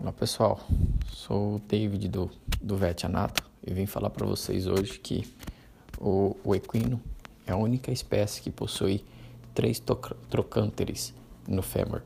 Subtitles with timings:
[0.00, 0.60] Olá pessoal,
[1.08, 2.30] sou o David do,
[2.62, 5.26] do Vet Anato e vim falar para vocês hoje que
[5.98, 7.00] o, o, equino
[7.44, 9.04] é a única espécie que possui
[9.52, 9.82] três
[10.30, 11.12] trocânteres
[11.48, 12.02] no fêmur.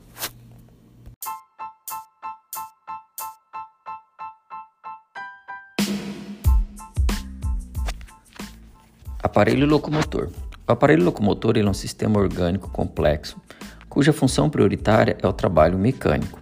[9.23, 10.31] Aparelho locomotor.
[10.67, 13.39] O aparelho locomotor é um sistema orgânico complexo
[13.87, 16.42] cuja função prioritária é o trabalho mecânico.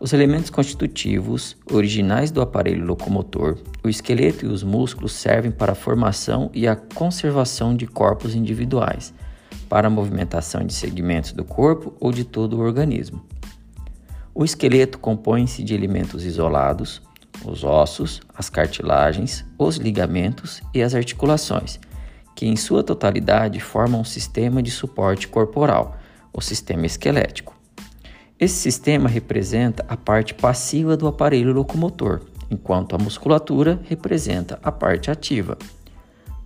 [0.00, 5.74] Os elementos constitutivos originais do aparelho locomotor, o esqueleto e os músculos servem para a
[5.74, 9.12] formação e a conservação de corpos individuais,
[9.68, 13.26] para a movimentação de segmentos do corpo ou de todo o organismo.
[14.32, 17.02] O esqueleto compõe-se de elementos isolados,
[17.44, 21.80] os ossos, as cartilagens, os ligamentos e as articulações,
[22.36, 25.96] que em sua totalidade formam um sistema de suporte corporal,
[26.32, 27.57] o sistema esquelético.
[28.40, 35.10] Esse sistema representa a parte passiva do aparelho locomotor, enquanto a musculatura representa a parte
[35.10, 35.58] ativa.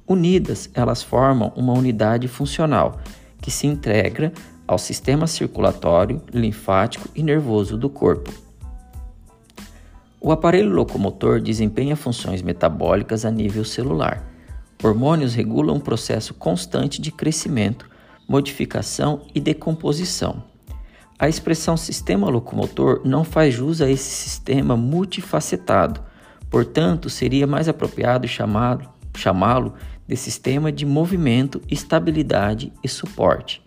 [0.09, 2.99] Unidas, elas formam uma unidade funcional
[3.43, 4.33] que se integra
[4.67, 8.33] ao sistema circulatório, linfático e nervoso do corpo.
[10.19, 14.25] O aparelho locomotor desempenha funções metabólicas a nível celular.
[14.83, 17.87] Hormônios regulam um processo constante de crescimento,
[18.27, 20.52] modificação e decomposição.
[21.23, 26.03] A expressão sistema locomotor não faz jus a esse sistema multifacetado,
[26.51, 29.73] portanto, seria mais apropriado chamá-lo
[30.05, 33.63] de sistema de movimento, estabilidade e suporte.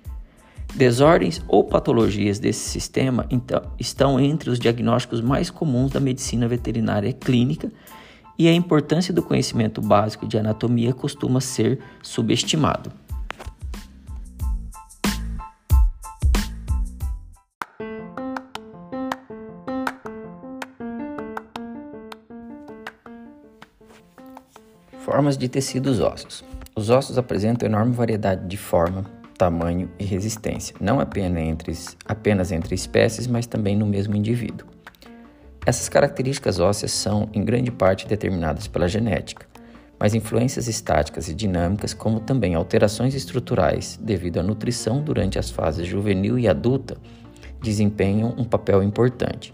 [0.73, 7.13] Desordens ou patologias desse sistema então, estão entre os diagnósticos mais comuns da medicina veterinária
[7.13, 7.71] clínica
[8.37, 13.04] e a importância do conhecimento básico de anatomia costuma ser subestimado.
[25.05, 26.43] Formas de tecidos ósseos.
[26.75, 29.05] Os ossos apresentam enorme variedade de forma,
[29.37, 31.73] tamanho e resistência, não apenas entre,
[32.07, 34.67] apenas entre espécies, mas também no mesmo indivíduo.
[35.63, 39.45] Essas características ósseas são, em grande parte, determinadas pela genética,
[39.99, 45.85] mas influências estáticas e dinâmicas, como também alterações estruturais devido à nutrição durante as fases
[45.85, 46.97] juvenil e adulta,
[47.61, 49.53] desempenham um papel importante.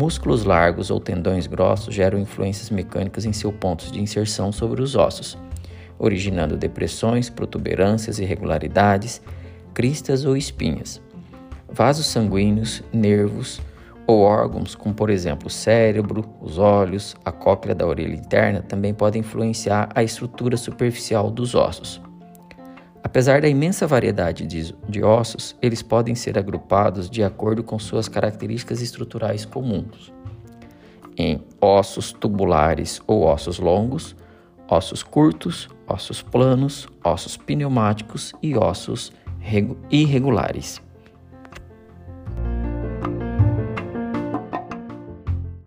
[0.00, 4.96] Músculos largos ou tendões grossos geram influências mecânicas em seus pontos de inserção sobre os
[4.96, 5.36] ossos,
[5.98, 9.20] originando depressões, protuberâncias, irregularidades,
[9.74, 11.02] cristas ou espinhas.
[11.70, 13.60] Vasos sanguíneos, nervos
[14.06, 18.94] ou órgãos, como por exemplo o cérebro, os olhos, a cóclea da orelha interna, também
[18.94, 22.00] podem influenciar a estrutura superficial dos ossos.
[23.10, 28.08] Apesar da imensa variedade de, de, ossos, eles podem ser agrupados de acordo com suas
[28.08, 30.12] características estruturais comuns,
[31.16, 34.14] em ossos tubulares ou ossos longos,
[34.68, 39.12] ossos curtos, ossos planos, ossos pneumáticos e ossos
[39.90, 40.80] irregulares.